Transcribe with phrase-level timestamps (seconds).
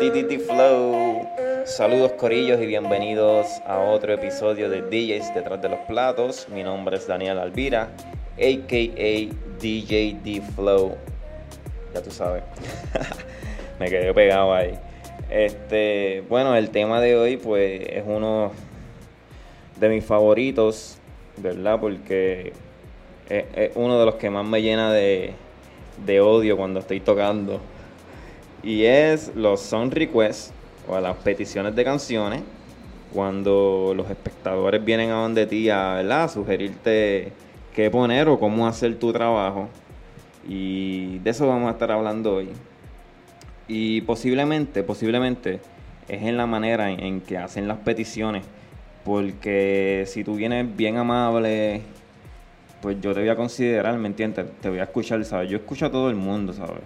[0.00, 1.26] DDT Flow.
[1.64, 6.46] Saludos corillos y bienvenidos a otro episodio de DJs detrás de los platos.
[6.48, 7.88] Mi nombre es Daniel Alvira,
[8.36, 10.96] aka DJ D Flow.
[11.94, 12.44] Ya tú sabes.
[13.80, 14.78] Me quedé pegado ahí.
[15.30, 18.52] Este, bueno, el tema de hoy pues es uno
[19.80, 20.98] de mis favoritos,
[21.38, 21.80] ¿verdad?
[21.80, 22.52] Porque
[23.28, 25.32] es, uno de los que más me llena de,
[26.04, 27.60] de odio cuando estoy tocando.
[28.62, 30.52] Y es los song requests
[30.88, 32.42] o las peticiones de canciones
[33.12, 37.32] cuando los espectadores vienen a donde ti a, sugerirte
[37.74, 39.68] qué poner o cómo hacer tu trabajo.
[40.46, 42.48] Y de eso vamos a estar hablando hoy.
[43.66, 45.60] Y posiblemente, posiblemente
[46.08, 48.44] es en la manera en que hacen las peticiones.
[49.04, 51.82] Porque si tú vienes bien amable,
[52.82, 54.46] pues yo te voy a considerar, ¿me entiendes?
[54.60, 55.50] Te voy a escuchar, ¿sabes?
[55.50, 56.82] Yo escucho a todo el mundo, ¿sabes?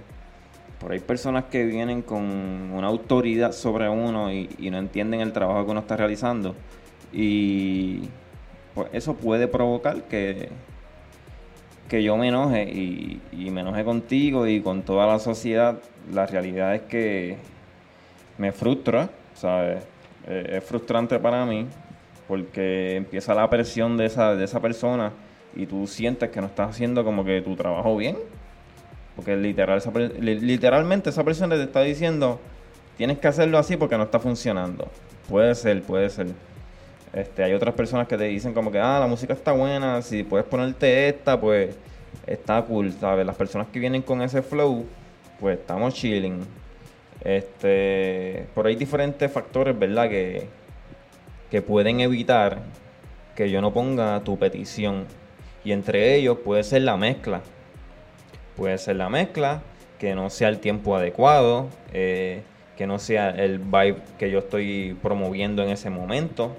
[0.83, 5.33] Por ahí hay personas que vienen con una autoridad sobre uno y, no entienden el
[5.33, 6.57] trabajo que uno está realizando.
[7.13, 8.01] Y
[8.75, 10.49] pues eso puede provocar que,
[11.89, 15.79] que yo me enoje y, y me enoje contigo y con toda la sociedad.
[16.13, 17.37] La realidad es que
[18.39, 19.85] me frustra, ¿sabes?
[20.27, 21.67] Eh, es frustrante para mí
[22.27, 25.13] porque empieza la presión de esa, de esa persona
[25.55, 28.17] y tú sientes que no estás haciendo como que tu trabajo bien.
[29.17, 32.41] Porque literalmente esa persona te está diciendo,
[32.97, 34.89] tienes que hacerlo así porque no está funcionando.
[35.29, 36.29] Puede ser, puede ser.
[37.13, 40.23] Este, hay otras personas que te dicen como que, ah, la música está buena, si
[40.23, 41.77] puedes ponerte esta, pues
[42.27, 43.27] está cool, ¿sabes?
[43.27, 44.87] Las personas que vienen con ese flow,
[45.39, 46.41] pues estamos chilling.
[47.23, 50.09] Este, por ahí diferentes factores, ¿verdad?
[50.09, 50.49] Que,
[51.51, 52.63] que pueden evitar
[53.37, 55.05] que yo no ponga tu petición.
[55.65, 57.43] Y entre ellos puede ser la mezcla.
[58.57, 59.63] Puede ser la mezcla,
[59.99, 62.43] que no sea el tiempo adecuado, eh,
[62.77, 66.57] que no sea el vibe que yo estoy promoviendo en ese momento.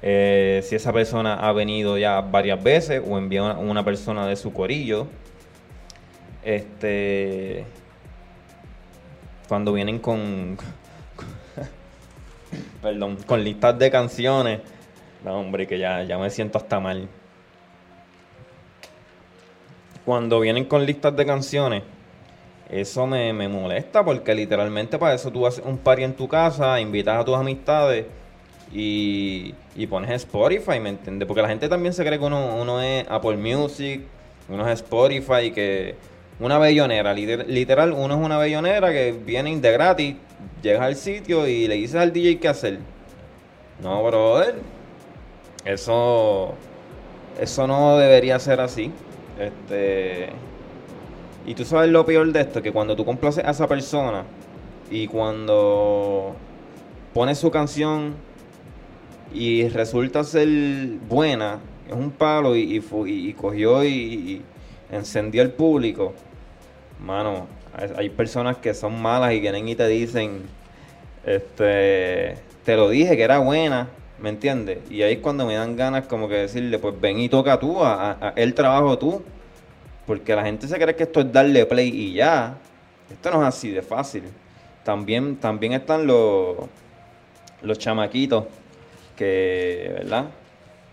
[0.00, 4.36] Eh, si esa persona ha venido ya varias veces o envía una, una persona de
[4.36, 5.08] su corillo.
[6.44, 7.64] Este.
[9.48, 10.56] Cuando vienen con.
[12.82, 14.60] perdón, con listas de canciones.
[15.24, 17.08] No, hombre, que ya, ya me siento hasta mal.
[20.08, 21.82] Cuando vienen con listas de canciones,
[22.70, 27.20] eso me, molesta porque literalmente para eso tú haces un party en tu casa, invitas
[27.20, 28.06] a tus amistades
[28.72, 31.28] y, y pones Spotify, ¿me entiendes?
[31.28, 34.00] Porque la gente también se cree que uno, es Apple Music,
[34.48, 35.94] uno es Spotify, que
[36.40, 40.16] una bellonera, liter- literal, uno es una bellonera que viene de gratis,
[40.62, 42.78] llegas al sitio y le dices al DJ qué hacer.
[43.82, 44.54] No, brother,
[45.66, 46.54] eso,
[47.38, 48.90] eso no debería ser así.
[49.38, 50.30] Este,
[51.46, 54.24] y tú sabes lo peor de esto, que cuando tú complaces a esa persona
[54.90, 56.34] y cuando
[57.14, 58.14] pones su canción
[59.32, 60.48] y resulta ser
[61.08, 64.42] buena, es un palo y, y fu- y- cogió y, y
[64.90, 66.14] encendió el público,
[67.04, 67.46] mano,
[67.96, 70.42] hay personas que son malas y vienen y te dicen,
[71.24, 73.88] este, te lo dije que era buena,
[74.20, 74.78] ¿me entiendes?
[74.90, 77.82] Y ahí es cuando me dan ganas como que decirle, pues ven y toca tú,
[77.84, 79.22] a, el trabajo tú.
[80.06, 82.56] Porque la gente se cree que esto es darle play y ya.
[83.10, 84.22] Esto no es así de fácil.
[84.82, 86.56] También, también están los,
[87.62, 88.44] los chamaquitos
[89.16, 90.26] que, ¿verdad?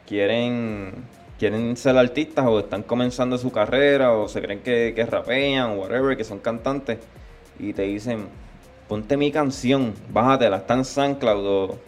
[0.06, 0.94] Quieren,
[1.40, 5.74] quieren ser artistas o están comenzando su carrera o se creen que, que rapean o
[5.82, 7.00] whatever, que son cantantes.
[7.58, 8.28] Y te dicen,
[8.90, 11.46] ponte mi canción, bájatela, está en SoundCloud.
[11.46, 11.80] o-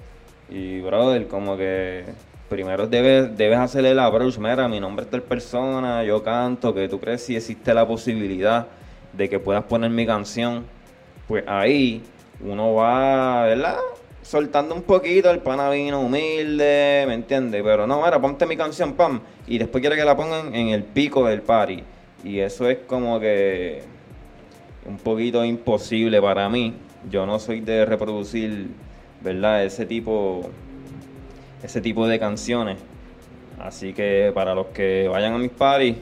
[0.49, 2.05] Y, brother, como que
[2.49, 4.37] primero debes, debes hacerle la approach.
[4.37, 8.67] Mira, mi nombre es tal persona, yo canto, que tú crees si existe la posibilidad
[9.13, 10.65] de que puedas poner mi canción.
[11.27, 12.01] Pues ahí
[12.39, 13.77] uno va, ¿verdad?
[14.21, 17.61] Soltando un poquito, el pana vino humilde, ¿me entiendes?
[17.63, 19.21] Pero no, mira, ponte mi canción, pam.
[19.47, 21.83] Y después quiere que la pongan en el pico del party.
[22.23, 23.83] Y eso es como que
[24.85, 26.73] un poquito imposible para mí.
[27.09, 28.67] Yo no soy de reproducir,
[29.21, 29.63] ¿verdad?
[29.63, 30.49] Ese tipo,
[31.63, 32.77] ese tipo de canciones.
[33.59, 35.97] Así que para los que vayan a mis parties,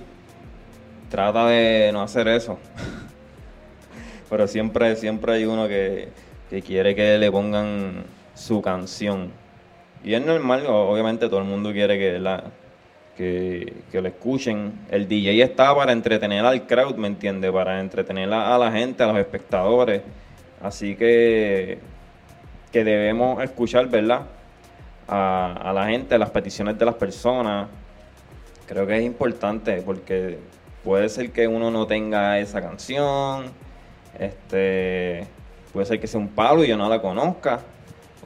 [1.10, 2.58] trata de no hacer eso.
[4.30, 6.10] Pero siempre, siempre hay uno que,
[6.50, 8.04] que quiere que le pongan
[8.34, 9.32] su canción.
[10.04, 12.44] Y es normal, obviamente todo el mundo quiere que la
[13.16, 14.74] que, que lo escuchen.
[14.92, 17.52] El DJ está para entretener al crowd, ¿me entiende?
[17.52, 20.02] Para entretener a la gente, a los espectadores.
[20.62, 21.80] Así que,
[22.72, 24.24] que debemos escuchar, ¿verdad?
[25.08, 27.68] A, la gente, las peticiones de las personas.
[28.68, 30.40] Creo que es importante porque
[30.84, 33.46] puede ser que uno no tenga esa canción,
[34.18, 35.28] este,
[35.72, 37.62] puede ser que sea un palo y yo no la conozca.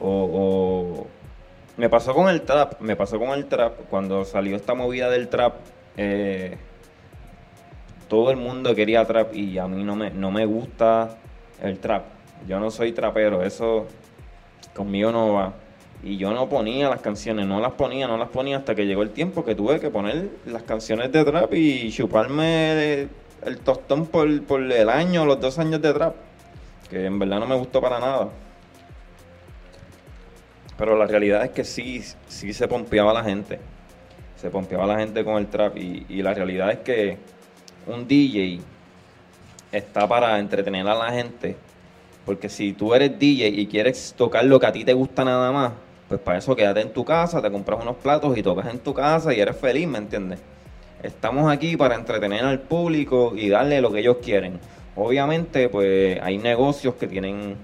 [0.00, 1.06] O,
[1.76, 5.28] me pasó con el trap, me pasó con el trap, cuando salió esta movida del
[5.28, 5.54] trap,
[5.96, 6.56] eh,
[8.08, 11.16] todo el mundo quería trap y a mí no me, no me gusta
[11.62, 12.04] el trap.
[12.46, 13.86] Yo no soy trapero, eso
[14.74, 15.52] conmigo no va.
[16.02, 19.02] Y yo no ponía las canciones, no las ponía, no las ponía hasta que llegó
[19.02, 23.08] el tiempo que tuve que poner las canciones de trap y chuparme
[23.44, 26.14] el tostón por, por el año, los dos años de trap.
[26.88, 28.28] Que en verdad no me gustó para nada.
[30.78, 33.60] Pero la realidad es que sí, sí se pompeaba la gente.
[34.36, 35.76] Se pompeaba la gente con el trap.
[35.76, 37.18] Y, y la realidad es que
[37.86, 38.60] un DJ
[39.70, 41.56] está para entretener a la gente.
[42.24, 45.50] Porque si tú eres DJ y quieres tocar lo que a ti te gusta nada
[45.52, 45.72] más,
[46.08, 48.92] pues para eso quédate en tu casa, te compras unos platos y tocas en tu
[48.92, 50.40] casa y eres feliz, ¿me entiendes?
[51.02, 54.58] Estamos aquí para entretener al público y darle lo que ellos quieren.
[54.96, 57.56] Obviamente, pues hay negocios que tienen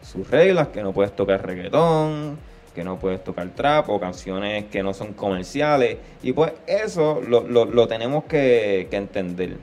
[0.00, 2.38] sus reglas, que no puedes tocar reggaetón,
[2.74, 5.98] que no puedes tocar trap o canciones que no son comerciales.
[6.22, 9.58] Y pues eso lo, tenemos que, entender.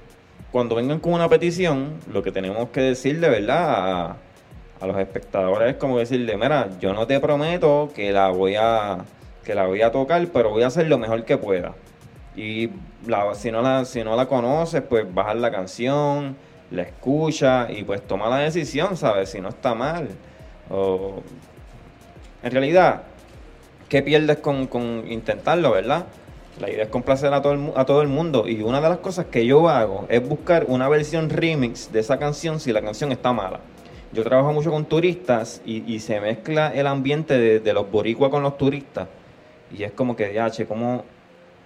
[0.51, 4.18] Cuando vengan con una petición, lo que tenemos que decir de verdad
[4.81, 9.00] a los espectadores es como decirle, mira, yo no te prometo que la voy a
[9.44, 11.74] que la voy a tocar, pero voy a hacer lo mejor que pueda.
[12.36, 12.69] Y
[13.34, 16.38] si, no la, si no la conoces, pues bajar la canción,
[16.72, 19.30] la escucha y pues toma la decisión, ¿sabes?
[19.30, 20.07] Si no está mal.
[20.69, 21.24] O...
[22.44, 23.04] En realidad,
[23.90, 26.06] ¿qué pierdes con, con intentarlo, verdad?
[26.60, 28.48] La idea es complacer a todo, el, a todo el mundo.
[28.48, 32.18] Y una de las cosas que yo hago es buscar una versión remix de esa
[32.19, 33.60] canción si la canción está mala
[34.12, 38.57] yo trabajo mucho con turistas y, se mezcla el ambiente de, los boricuas con los
[38.57, 39.07] turistas.
[39.72, 41.04] Y es como que, ya, che, como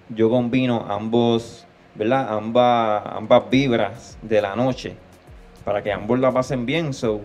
[0.10, 1.66] yo combino ambos,
[1.96, 2.34] ¿verdad?
[2.34, 4.96] Ambas, ambas vibras de la noche
[5.64, 6.94] para que ambos la pasen bien.
[6.94, 7.22] So,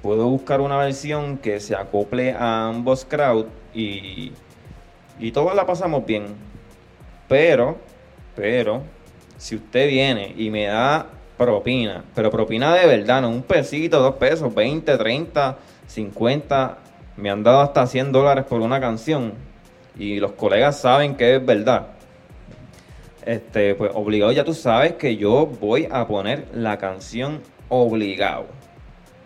[0.00, 4.32] puedo buscar una versión que se acople a ambos crowd y,
[5.18, 6.26] y todos la pasamos bien.
[7.28, 7.76] Pero,
[8.34, 8.82] pero,
[9.36, 14.14] si usted viene y me da propina, pero propina de verdad, no un pesito, dos
[14.16, 16.78] pesos, 20, 30, 50,
[17.16, 19.34] me han dado hasta 100 dólares por una canción
[19.98, 21.88] y los colegas saben que es verdad.
[23.24, 28.46] Este, pues obligado ya tú sabes que yo voy a poner la canción obligado.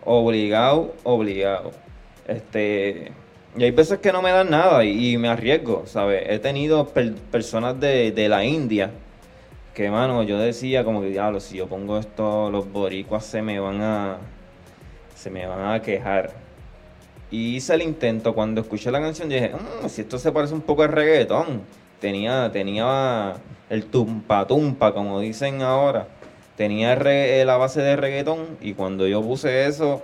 [0.03, 1.71] Obligado, obligado.
[2.27, 3.11] Este,
[3.57, 6.23] y hay veces que no me dan nada y, me arriesgo, ¿sabes?
[6.27, 6.87] He tenido
[7.31, 8.91] personas de, de la India
[9.73, 13.59] que mano, yo decía como que diablo, si yo pongo esto, los boricuas se me
[13.59, 14.17] van a
[15.15, 16.31] se me van a quejar.
[17.29, 20.61] Y hice el intento cuando escuché la canción dije, mm, si esto se parece un
[20.61, 21.61] poco al reggaetón.
[21.99, 23.35] Tenía, tenía
[23.69, 26.07] el tumpa tumpa, como dicen ahora.
[26.57, 30.01] Tenía la base de reggaetón y cuando yo puse eso,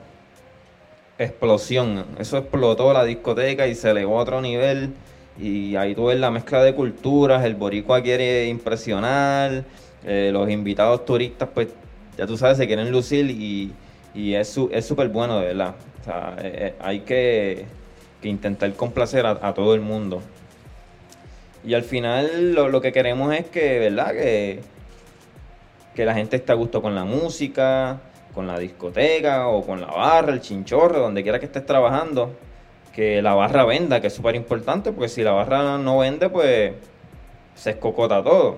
[1.19, 2.05] explosión.
[2.19, 4.93] Eso explotó la discoteca y se elevó a otro nivel.
[5.39, 9.63] Y ahí tú ves la mezcla de culturas, el boricua quiere impresionar,
[10.03, 11.67] eh, los invitados turistas, pues
[12.17, 13.71] ya tú sabes, se quieren lucir y,
[14.15, 15.75] y es súper bueno, de verdad.
[16.07, 17.65] Eh, eh, hay que,
[18.23, 20.21] intentar complacer a, todo el mundo.
[21.63, 24.11] Y al final lo, lo, que queremos es que, ¿verdad?
[24.11, 24.61] Que,
[25.95, 28.01] que la gente esté a gusto con la música,
[28.37, 32.35] con la discoteca o con la barra, el chinchorro, donde quiera que estés trabajando
[32.93, 36.73] que la barra venda, que es súper importante, porque si la barra no vende, pues
[37.55, 38.57] se escocota todo.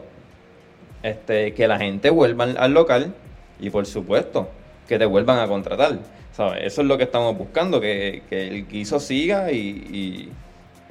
[1.02, 3.14] Este, que la gente vuelva al local
[3.58, 4.50] y por supuesto
[4.86, 6.00] que te vuelvan a contratar.
[6.34, 6.60] ¿sabes?
[6.64, 10.30] Eso es lo que estamos buscando, que, el guiso siga y,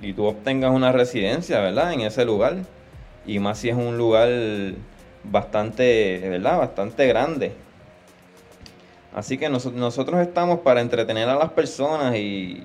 [0.01, 1.93] y, tú obtengas una residencia, ¿verdad?
[1.93, 2.57] En ese lugar.
[3.27, 4.31] Y más si es un lugar
[5.25, 6.57] bastante, ¿verdad?
[6.57, 7.68] Bastante grande.
[9.15, 12.63] Así que nosotros estamos para entretener a las personas y,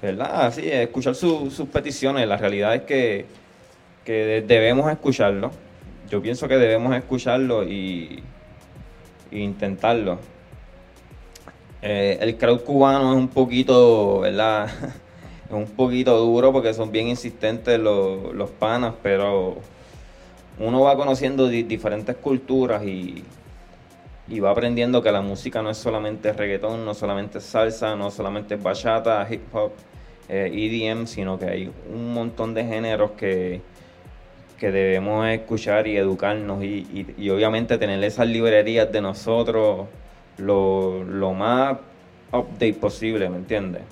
[0.00, 0.46] ¿verdad?
[0.46, 2.26] Así, escuchar sus peticiones.
[2.28, 3.26] La realidad es que,
[4.06, 5.50] debemos escucharlo.
[6.08, 8.22] Yo pienso que debemos escucharlo y,
[9.30, 10.18] intentarlo.
[11.82, 14.70] Eh, el crowd cubano es un poquito, ¿verdad?
[15.48, 19.58] es un poquito duro porque son bien insistentes los panas, pero
[20.58, 23.22] uno va conociendo diferentes culturas y,
[24.28, 28.56] y va aprendiendo que la música no es solamente reggaetón, no solamente salsa, no solamente
[28.56, 29.72] bachata, hip hop,
[30.28, 33.62] EDM, eh, e sino que hay un montón de géneros que,
[34.58, 39.86] que debemos escuchar y educarnos y, obviamente tener esas librerías de nosotros
[40.36, 41.78] lo, lo más
[42.32, 43.82] update posible, ¿me entiendes?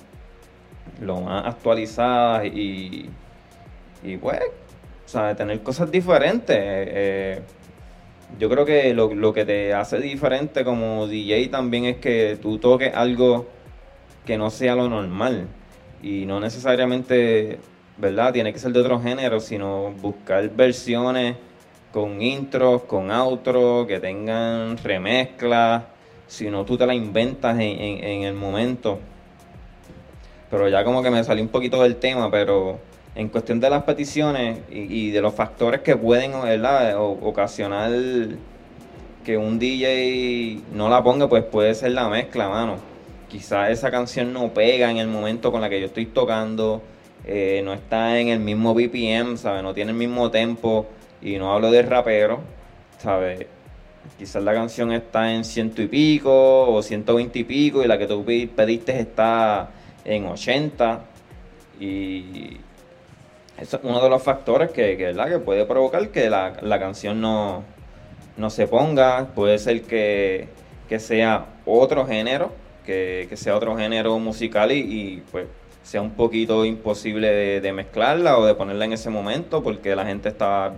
[1.01, 3.09] Lo más actualizadas y,
[4.03, 4.41] y pues,
[5.07, 6.57] o sea, tener cosas diferentes.
[6.59, 7.43] Eh,
[8.39, 12.59] yo creo que lo, lo que te hace diferente como DJ también es que tú
[12.59, 13.47] toques algo
[14.25, 15.47] que no sea lo normal
[16.03, 17.59] y no necesariamente,
[17.97, 18.33] ¿verdad?
[18.33, 21.37] Tiene que ser de otro género, sino buscar versiones
[21.93, 25.85] con intros, con outros, que tengan remezclas,
[26.27, 28.99] si no tú te la inventas en, el momento.
[30.51, 32.79] Pero ya como que me salí un poquito del tema, pero
[33.17, 36.97] en cuestión de las peticiones y, de los factores que pueden ¿verdad?
[36.99, 37.91] ocasionar
[39.25, 42.77] que un DJ no la ponga, pues puede ser la mezcla, mano.
[43.29, 46.83] Quizás esa canción no pega en el momento con la que yo estoy tocando,
[47.25, 49.63] eh, no está en el mismo BPM, ¿sabes?
[49.63, 50.87] No tiene el mismo tempo
[51.21, 52.41] y no hablo de rapero,
[52.99, 53.47] ¿sabes?
[54.19, 57.99] Quizás la canción está en ciento y pico o ciento veinte y pico y la
[57.99, 59.71] que tú pediste está
[60.05, 61.01] en 80
[61.81, 62.59] y
[63.59, 67.63] eso es uno de los factores que, que, que puede provocar que la, canción no,
[68.37, 69.29] no, se ponga.
[69.35, 70.49] Puede ser que,
[70.99, 72.53] sea otro género,
[72.85, 75.47] que, sea otro género musical y, pues
[75.83, 80.05] sea un poquito imposible de, de, mezclarla o de ponerla en ese momento porque la
[80.05, 80.73] gente está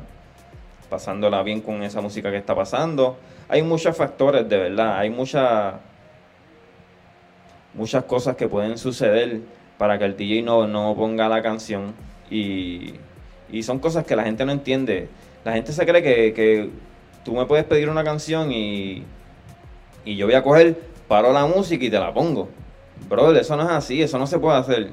[0.90, 3.16] pasándola bien con esa música que está pasando.
[3.49, 5.76] Hay muchos factores, de verdad, hay muchas
[7.73, 9.40] muchas cosas que pueden suceder
[9.78, 11.94] para que el DJ no, no ponga la canción
[12.30, 12.94] y,
[13.62, 15.08] son cosas que la gente no entiende.
[15.44, 16.70] La gente se cree que,
[17.25, 19.04] tú me puedes pedir una canción y,
[20.04, 22.49] y yo voy a coger, paro la música y te la pongo.
[23.08, 24.90] Brother, eso no es así, eso no se puede hacer.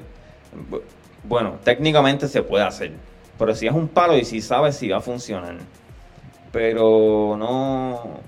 [1.24, 2.92] Bueno, técnicamente se puede hacer,
[3.38, 5.56] pero si es un palo y si sabes si va a funcionar.
[6.52, 8.20] Pero no.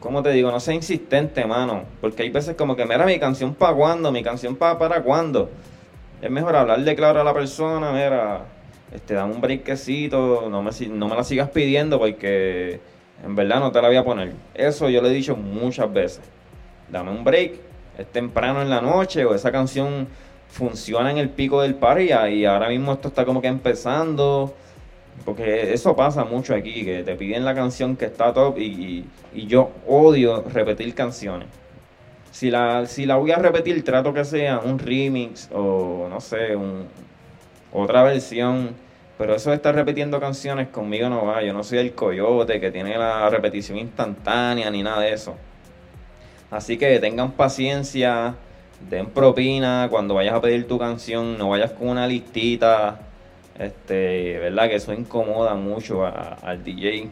[0.00, 0.50] ¿Cómo te digo?
[0.50, 1.84] No sea insistente, mano.
[2.00, 5.50] Porque hay veces como que, mira, mi canción para cuándo, mi canción para para cuándo.
[6.22, 8.44] Es mejor hablarle claro a la persona, mira,
[8.94, 12.80] este, dame un breakcito, no me, no me la sigas pidiendo porque
[13.24, 14.32] en verdad no te la voy a poner.
[14.54, 16.22] Eso yo le he dicho muchas veces.
[16.88, 17.54] Dame un break,
[17.98, 20.06] es temprano en la noche o esa canción
[20.48, 24.54] funciona en el pico del party y ahora mismo esto está como que empezando
[25.24, 29.04] porque eso pasa mucho aquí, que te piden la canción que está top y,
[29.46, 31.48] yo odio repetir canciones.
[32.32, 36.56] Si la, si la voy a repetir, trato que sea un remix o no sé,
[36.56, 36.88] un,
[37.72, 38.74] otra versión.
[39.18, 41.42] Pero eso de estar repitiendo canciones conmigo no va.
[41.42, 45.36] Yo no soy el coyote que tiene la repetición instantánea ni nada de eso.
[46.50, 48.34] Así que tengan paciencia,
[48.90, 53.00] den propina cuando vayas a pedir tu canción, no vayas con una listita
[53.58, 54.68] este, ¿verdad?
[54.68, 57.08] Que eso incomoda mucho al DJ.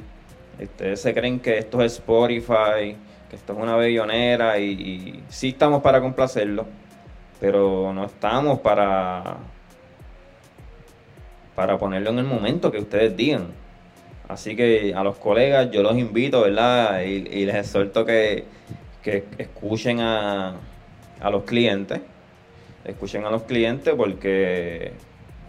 [0.61, 2.97] Ustedes se creen que esto es Spotify,
[3.31, 6.67] que esto es una bellonera y, y sí estamos para complacerlo,
[7.41, 9.39] pero no estamos para
[11.55, 13.49] para ponerlo en el momento que ustedes digan.
[14.29, 17.03] Así que a los colegas yo los invito, ¿verdad?
[17.03, 18.45] Y, les exhorto que,
[19.03, 20.55] que escuchen a,
[21.21, 22.01] a los clientes.
[22.85, 24.93] Escuchen a los clientes porque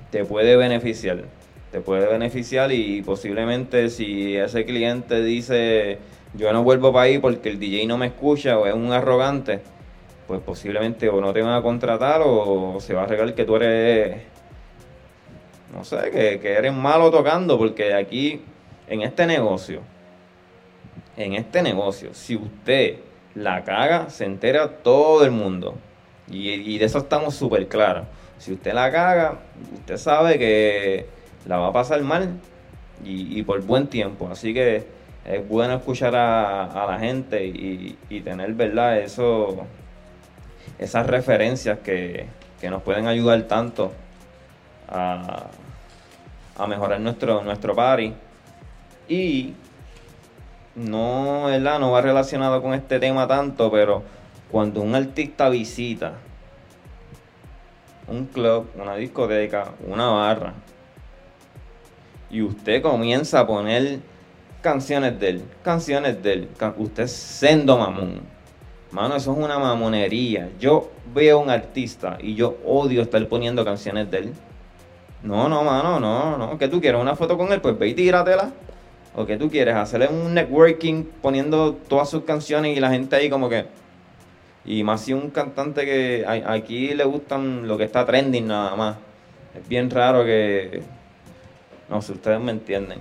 [0.09, 1.23] te puede beneficiar.
[1.71, 5.99] Te puede beneficiar y posiblemente si ese cliente dice
[6.33, 9.61] yo no vuelvo para ahí porque el DJ no me escucha o es un arrogante,
[10.27, 13.57] pues posiblemente o no te van a contratar o se va a regalar que tú
[13.57, 14.21] eres,
[15.73, 18.41] no sé, que, que eres malo tocando porque aquí
[18.87, 19.81] en este negocio,
[21.17, 22.97] en este negocio, si usted
[23.35, 25.75] la caga, se entera todo el mundo.
[26.29, 28.05] Y, y de eso estamos súper claros.
[28.37, 29.39] Si usted la caga,
[29.73, 31.05] usted sabe que
[31.45, 32.39] la va a pasar mal
[33.03, 34.29] y, por buen tiempo.
[34.31, 34.85] Así que
[35.25, 38.99] es bueno escuchar a, la gente y, tener, ¿verdad?
[38.99, 39.65] Eso,
[40.79, 42.27] esas referencias que,
[42.69, 43.91] nos pueden ayudar tanto
[44.87, 45.47] a,
[46.67, 48.13] mejorar nuestro, nuestro party.
[49.07, 49.55] Y
[50.75, 51.79] no, ¿verdad?
[51.79, 54.03] No va relacionado con este tema tanto, pero
[54.51, 56.13] cuando un artista visita
[58.07, 60.53] un club, una discoteca, una barra,
[62.31, 63.99] y usted comienza a poner
[64.61, 68.21] canciones de él, canciones de él, usted es sendo mamón.
[68.91, 70.49] Mano, eso es una mamonería.
[70.59, 74.33] Yo veo a un artista y yo odio estar poniendo canciones de él.
[75.23, 76.57] No, no, mano, no, no.
[76.57, 76.99] ¿Qué tú quieres?
[76.99, 77.61] ¿Una foto con él?
[77.61, 78.51] Pues ve y tíratela.
[79.15, 79.75] ¿O qué tú quieres?
[79.75, 83.65] Hacerle un networking poniendo todas sus canciones y la gente ahí como que...
[84.65, 88.97] Y más si un cantante que aquí le gustan lo que está trending nada más.
[89.55, 90.81] Es bien raro que...
[91.91, 92.99] No sé, ustedes me entienden.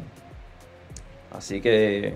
[1.30, 2.14] Así que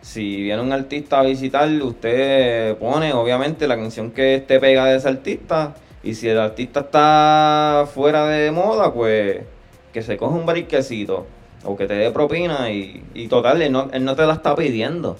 [0.00, 4.96] si viene un artista a visitar, usted pone obviamente la canción que esté pega de
[4.96, 5.76] ese artista.
[6.02, 9.44] Y si el artista está fuera de moda, pues
[9.92, 11.26] que se coja un bariquecito.
[11.64, 14.54] o que te dé propina y, y total, él no, él no te la está
[14.56, 15.16] pidiendo.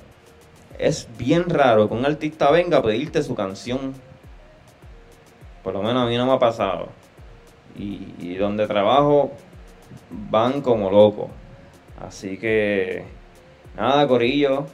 [0.78, 3.94] Es bien raro que un artista venga a pedirte su canción.
[5.62, 6.88] Por lo menos a mí no me ha pasado.
[7.78, 9.32] Y donde trabajo
[10.30, 11.28] van como locos.
[12.00, 13.04] Así que,
[13.76, 14.66] nada, Corillo.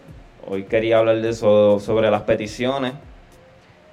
[0.47, 2.95] Hoy quería hablar de eso, sobre las peticiones.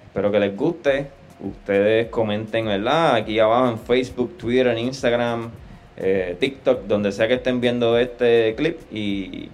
[0.05, 1.07] Espero que les guste.
[1.39, 3.15] Ustedes comenten, ¿verdad?
[3.15, 5.51] Aquí abajo en Facebook, Twitter, Instagram,
[5.95, 8.79] eh, TikTok, donde sea que estén viendo este clip.
[8.91, 9.49] Y,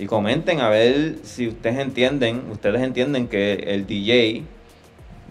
[0.00, 4.42] y comenten a ver si ustedes entienden, ustedes entienden que el DJ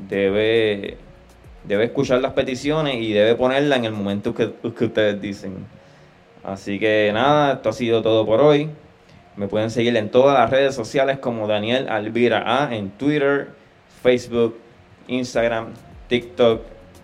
[0.07, 0.97] debe,
[1.63, 5.65] debe escuchar las peticiones y debe ponerla en el momento que, que ustedes dicen.
[6.43, 8.69] Así que nada, esto ha sido todo por hoy.
[9.35, 13.49] Me pueden seguir en todas las redes sociales como Daniel Alvira A en Twitter,
[14.01, 14.57] Facebook,
[15.07, 15.73] Instagram,
[16.07, 16.61] TikTok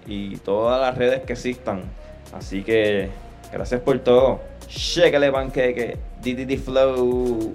[0.07, 1.83] y todas las redes que existan.
[2.33, 3.09] Así que
[3.51, 4.41] gracias por todo.
[4.67, 7.53] Chécale panqueque, DDD Flow.